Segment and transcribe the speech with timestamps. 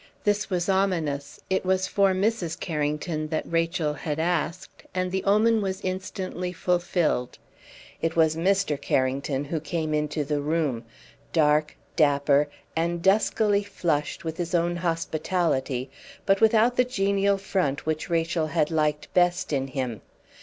[0.23, 2.59] This was ominous; it was for Mrs.
[2.59, 7.37] Carrington that Rachel had asked; and the omen was instantly fulfilled.
[8.01, 8.81] It was Mr.
[8.81, 10.85] Carrington who came into the room,
[11.33, 15.91] dark, dapper, and duskily flushed with his own hospitality,
[16.25, 20.01] but without the genial front which Rachel had liked best in him.